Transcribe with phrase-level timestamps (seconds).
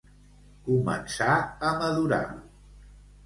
[0.69, 1.35] Començar
[1.71, 2.23] a madurar.